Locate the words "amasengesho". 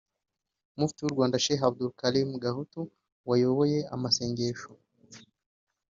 3.95-4.69